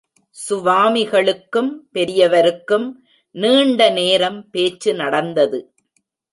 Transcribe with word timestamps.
சுவாமிகளுக்கும் 0.35 1.69
பெரியவருக்கும் 1.93 2.87
நீண்ட 3.35 3.89
நேரம் 3.89 4.49
பேச்சு 4.49 4.93
நடந்தது. 4.93 5.59